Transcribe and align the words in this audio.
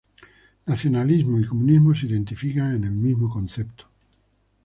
Nacionalsocialismo 0.65 1.39
y 1.39 1.45
comunismo 1.45 1.93
se 1.93 2.07
identifican 2.07 2.73
en 2.73 2.85
el 2.85 2.91
mismo 2.91 3.29
concepto. 3.29 3.85